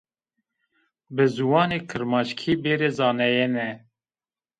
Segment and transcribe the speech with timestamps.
[1.15, 3.69] Bi ziwanê kirmanckî bêrê zanayene